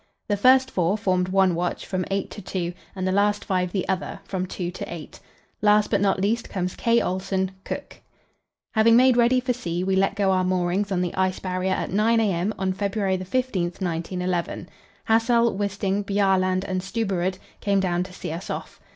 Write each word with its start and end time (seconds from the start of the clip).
The 0.29 0.35
first 0.35 0.71
four 0.71 0.97
formed 0.97 1.27
one 1.29 1.53
watch, 1.53 1.85
from 1.85 2.05
eight 2.09 2.31
to 2.31 2.41
two, 2.41 2.73
and 2.95 3.07
the 3.07 3.11
last 3.11 3.45
five 3.45 3.71
the 3.71 3.87
other, 3.87 4.19
from 4.23 4.47
two 4.47 4.71
to 4.71 4.91
eight. 4.91 5.19
Last, 5.61 5.91
but 5.91 6.01
not 6.01 6.19
least, 6.19 6.49
comes 6.49 6.75
K. 6.75 6.99
Olsen, 6.99 7.51
cook. 7.63 7.97
Having 8.71 8.95
made 8.95 9.15
ready 9.15 9.39
for 9.39 9.53
sea, 9.53 9.83
we 9.83 9.95
let 9.95 10.15
go 10.15 10.31
our 10.31 10.43
moorings 10.43 10.91
on 10.91 11.01
the 11.01 11.13
Ice 11.13 11.37
Barrier 11.37 11.73
at 11.75 11.91
9 11.93 12.19
a.m. 12.19 12.51
on 12.57 12.73
February 12.73 13.15
15, 13.17 13.65
1911. 13.65 14.67
Hassel, 15.03 15.55
Wisting, 15.55 16.03
Bjaaland, 16.03 16.63
and 16.63 16.81
Stubberud 16.81 17.37
came 17.59 17.79
down 17.79 18.01
to 18.01 18.11
see 18.11 18.31
us 18.31 18.49
off. 18.49 18.79